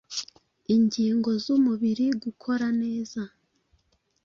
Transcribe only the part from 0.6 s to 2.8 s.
ingingo z’umubiri gukora